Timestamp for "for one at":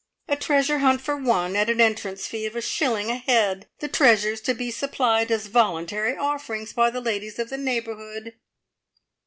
0.99-1.69